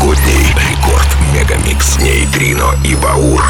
[0.00, 3.42] новогодний рекорд Мегамикс Нейтрино и Баур.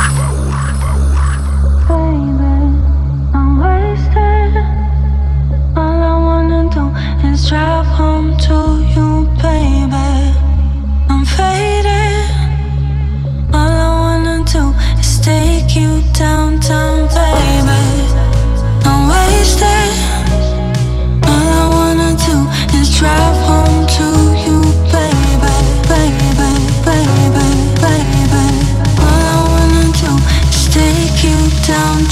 [7.50, 9.29] Drive home to you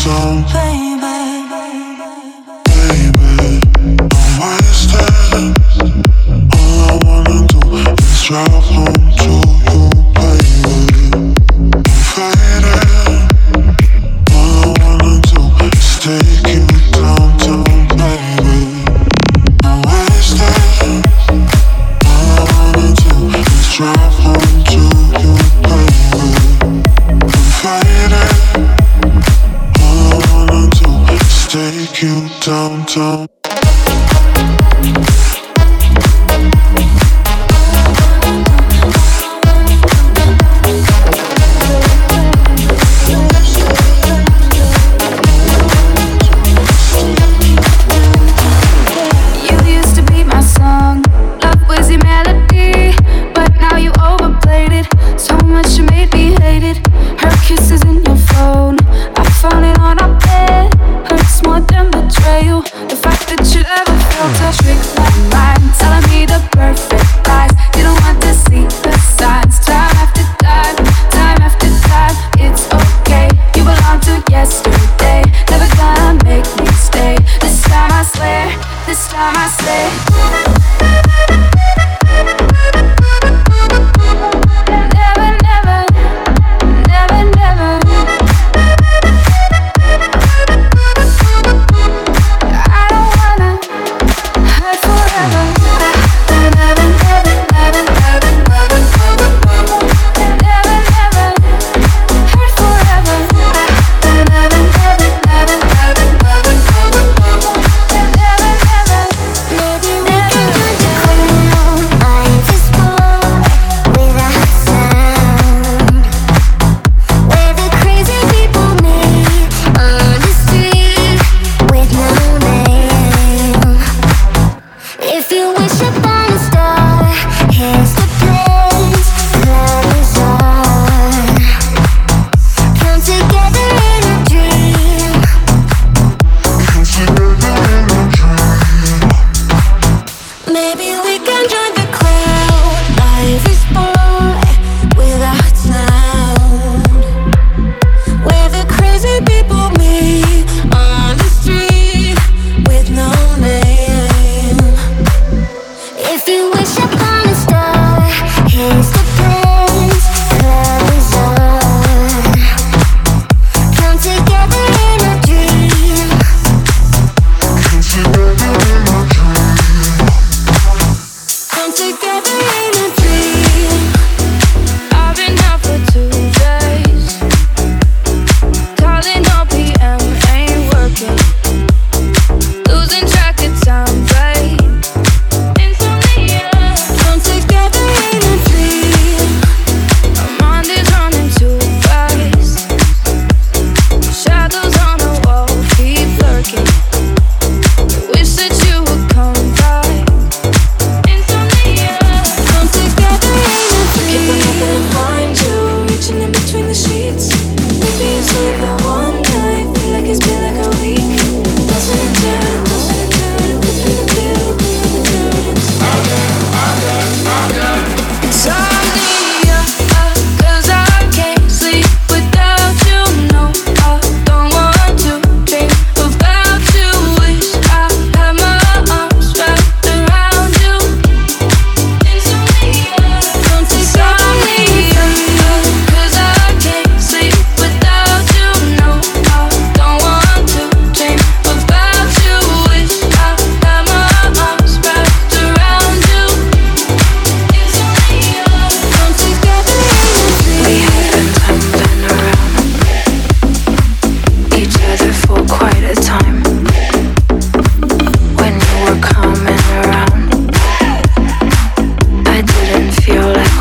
[0.08, 2.12] song Baby, baby,
[4.16, 5.52] I'm wasting
[6.56, 8.08] all I wanna do is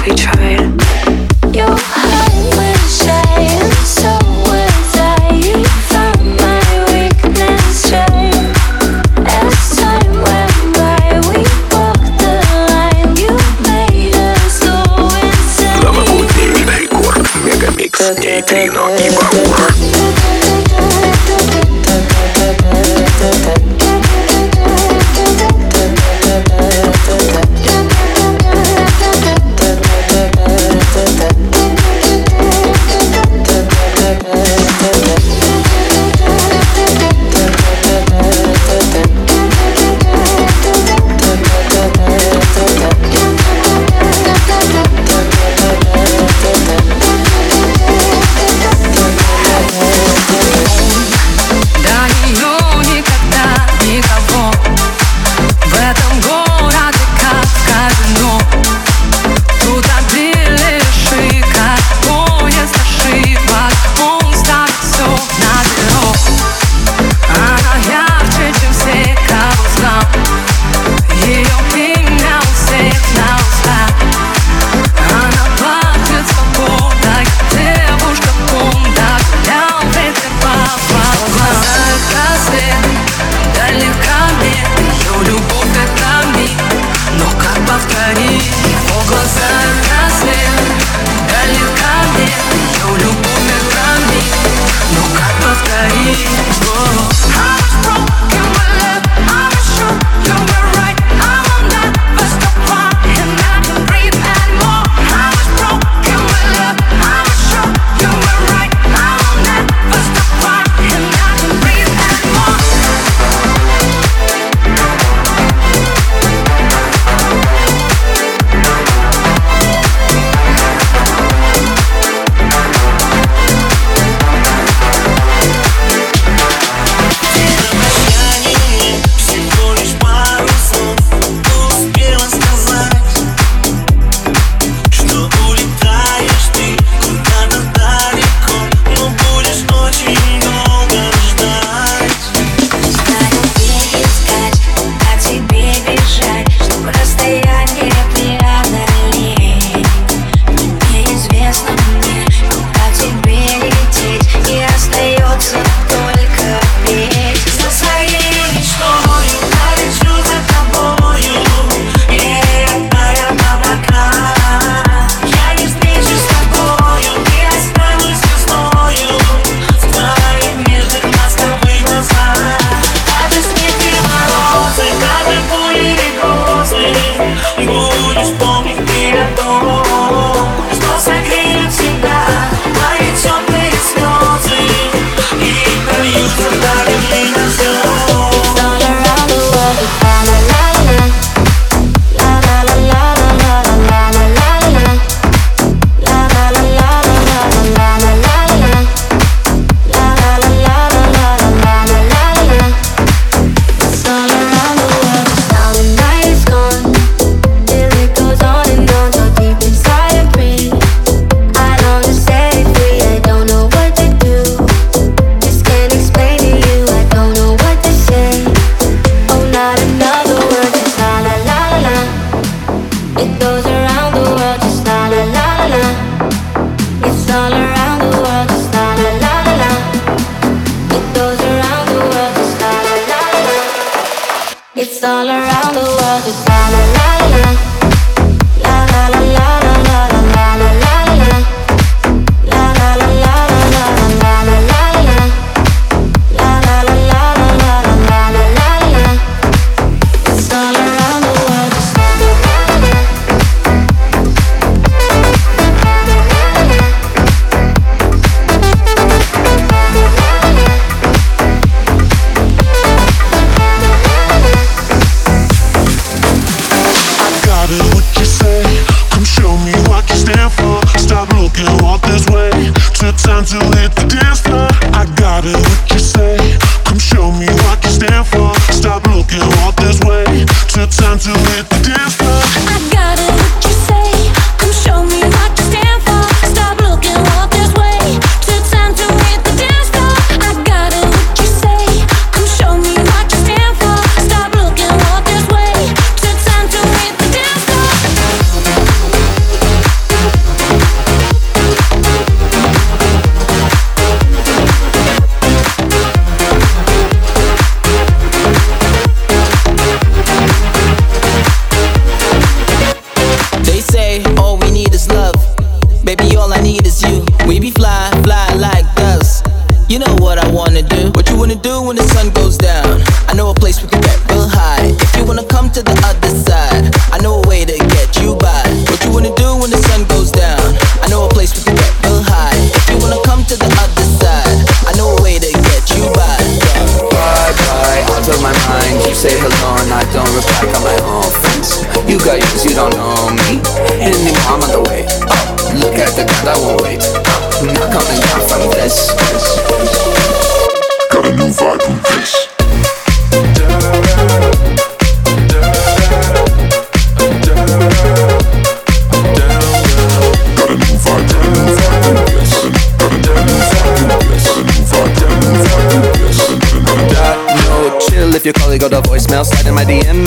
[0.07, 0.96] Yeah.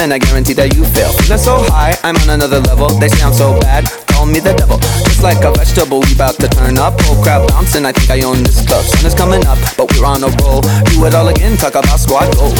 [0.00, 1.12] and I guarantee that you fail.
[1.21, 2.88] Feeling so high, I'm on another level.
[2.97, 4.80] They sound so bad, call me the devil.
[5.04, 6.97] Just like a vegetable, we about to turn up.
[7.04, 8.80] Oh crap, bouncing, I think I own this club.
[8.80, 10.64] Sun is coming up, but we're on a roll.
[10.88, 12.57] Do it all again, talk about squad goals.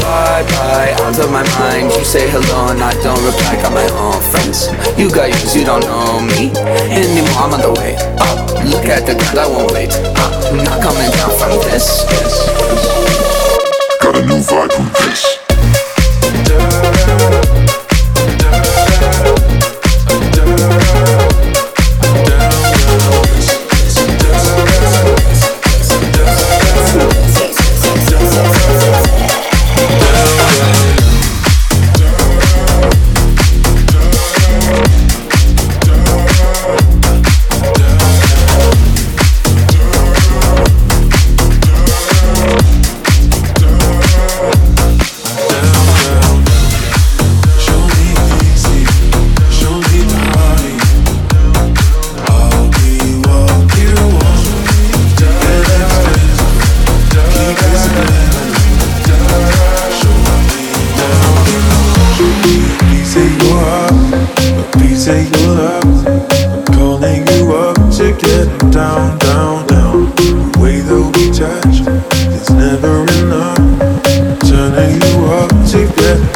[0.00, 1.92] Bye bye, out of my mind.
[1.92, 3.60] You say hello and I don't reply.
[3.60, 4.72] Got my own friends.
[4.96, 6.56] You got yours, you don't know me
[6.88, 7.36] anymore.
[7.36, 8.48] I'm on the way up.
[8.64, 9.92] Look at the ground, I won't wait.
[10.16, 12.08] I'm not coming down from this.
[14.00, 15.41] Got a new vibe from this.
[65.44, 70.10] I'm calling you up to get down, down, down.
[70.16, 71.82] The way that we touch
[72.32, 73.58] is never enough.
[74.48, 76.31] Turning you up to get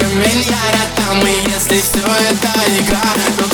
[0.00, 3.02] Кошка меня рядом, и если все это игра,
[3.36, 3.49] то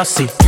[0.00, 0.39] I'm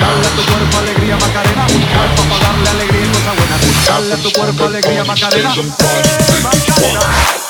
[0.00, 3.86] Dale a tu cuerpo alegría Macarena, buscar para darle alegría y cosas buenas.
[3.86, 5.54] Dale a tu cuerpo alegría Macarena.
[5.54, 7.45] Eh, Macarena.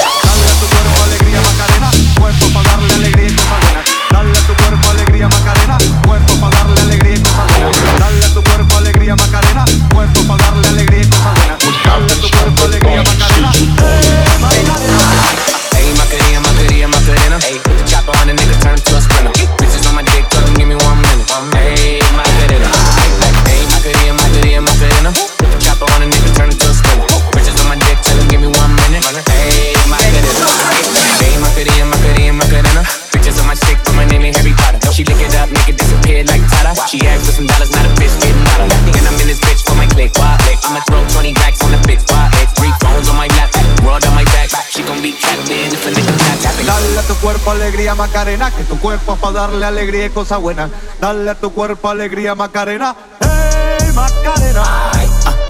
[47.46, 50.68] Cuerpo alegría Macarena, que tu cuerpo es para darle alegría y cosas buenas.
[51.00, 52.96] Dale a tu cuerpo alegría Macarena.
[53.20, 54.64] Hey Macarena.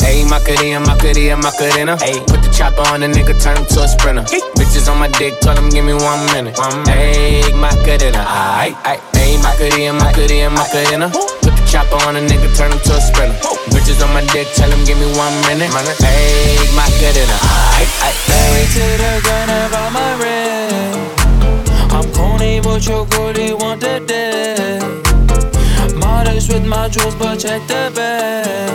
[0.00, 1.96] Hey, Macarena, Macarena, Macarena.
[1.98, 4.22] Hey, put the chopper on a nigga, turn him to a sprinter.
[4.54, 6.56] Bitches on my dick, tell him give me one minute.
[6.86, 9.00] Hey, Macarena, aight, aight.
[9.16, 11.08] Hey, Macarena, Macarena, Macarena.
[11.10, 13.38] Put the chopper on a nigga, turn him to a sprinter.
[13.72, 15.72] Bitches on my dick, tell him give me one minute.
[15.98, 17.36] Hey, Macarena,
[17.80, 18.16] aight, aight.
[18.28, 21.15] Married to the grind my ring.
[22.76, 24.78] Your goalie want the day.
[25.96, 28.68] Modest with my jewels, but check the bag.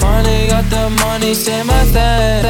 [0.00, 2.42] Finally got the money, say my thing.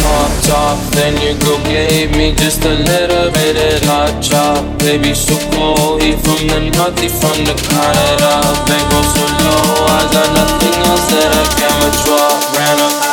[0.00, 4.64] Pop top, then your girl gave me just a little bit of hot chop.
[4.78, 8.32] Baby, so cold, he from the north, he from the Canada.
[8.64, 12.32] Bankroll so low, I got nothing else that I can withdraw.
[12.56, 13.06] Ran up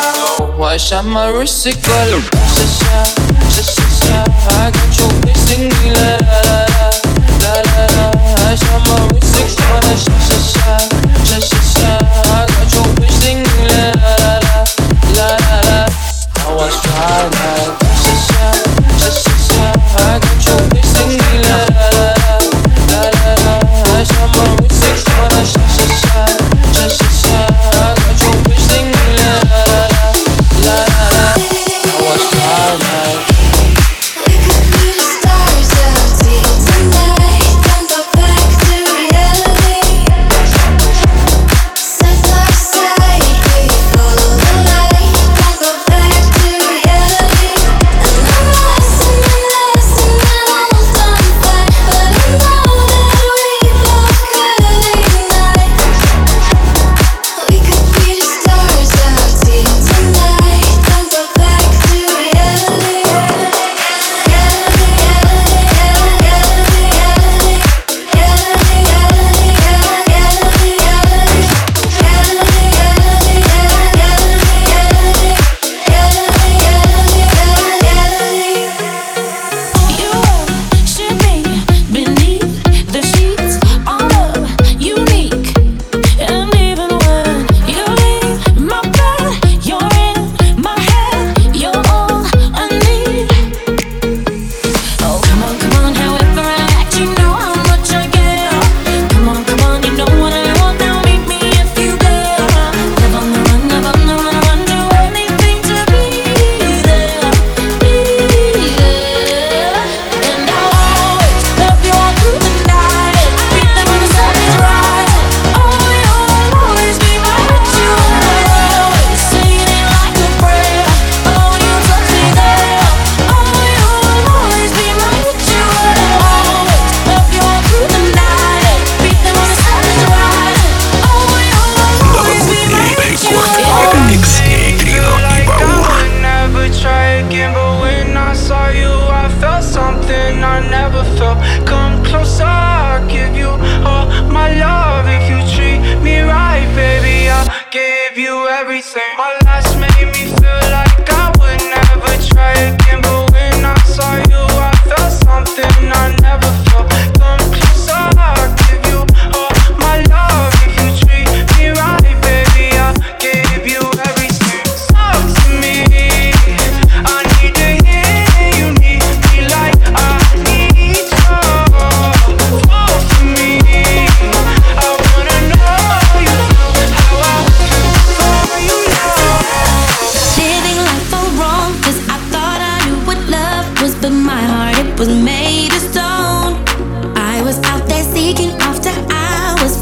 [0.60, 2.08] I shot my wrist, it got.
[4.46, 5.03] I got your
[5.46, 5.50] I
[8.56, 9.36] shot my wrist,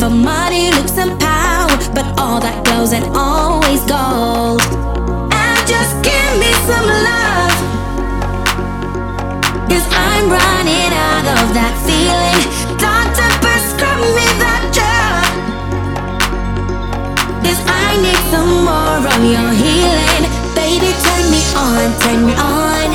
[0.03, 4.59] for money, looks, and power, but all that goes and always gold.
[5.30, 7.55] And just give me some love,
[9.70, 12.42] i I'm running out of that feeling.
[12.82, 15.30] Doctor, prescribe me that drug.
[17.46, 20.22] Cause I need some more of your healing.
[20.59, 22.90] Baby, turn me on, turn me on.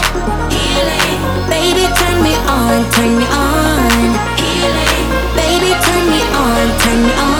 [0.52, 1.16] Healing.
[1.48, 4.37] Baby, turn me on, turn me on
[6.88, 7.37] hang on.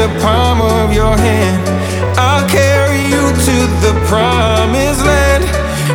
[0.00, 1.60] the palm of your hand.
[2.16, 5.44] I'll carry you to the promised land.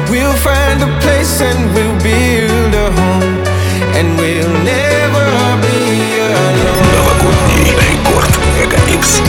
[0.10, 3.38] We'll find a place and we'll build a home.
[3.98, 5.28] And we'll never
[5.66, 6.92] be alone.
[6.94, 9.22] Новогодний рекорд Мегамикс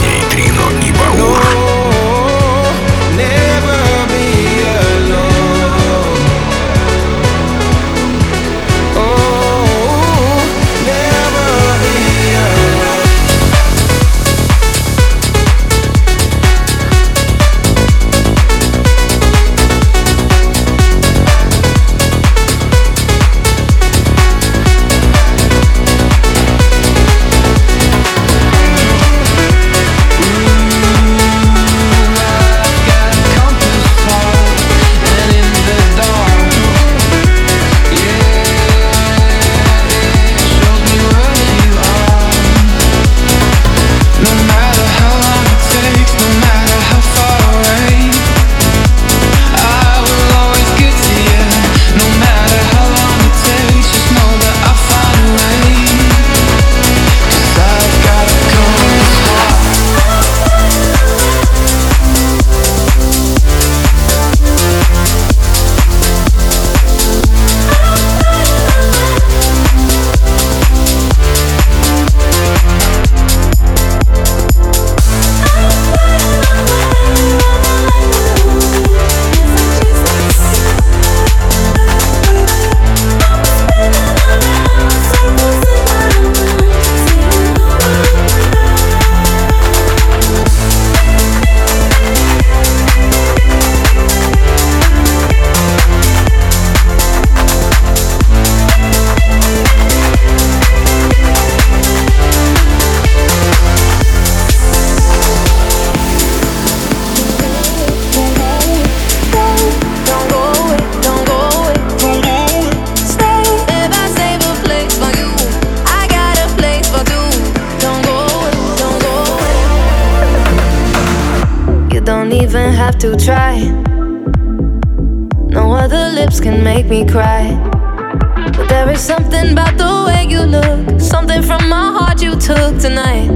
[132.78, 133.28] tonight,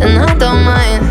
[0.00, 1.04] and I don't mind.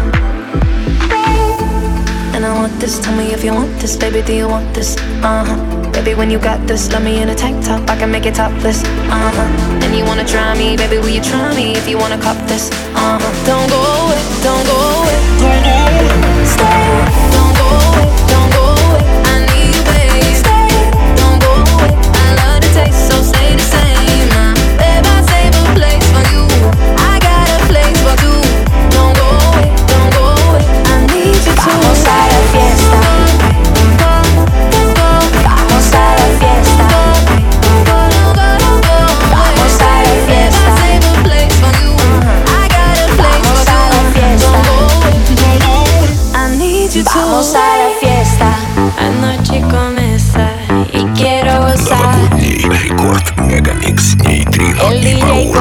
[2.35, 4.97] And I want this, tell me if you want this, baby, do you want this?
[5.21, 5.91] Uh huh.
[5.91, 8.35] Baby, when you got this, let me in a tank top, I can make it
[8.35, 8.83] topless.
[8.83, 9.83] Uh huh.
[9.83, 12.71] And you wanna try me, baby, will you try me if you wanna cop this?
[12.95, 13.45] Uh huh.
[13.45, 14.65] Don't go away, don't
[47.35, 48.55] Vamos a la fiesta.
[48.97, 50.53] Anoche comienza
[50.93, 52.15] y quiero gozar.
[54.89, 55.51] El DJ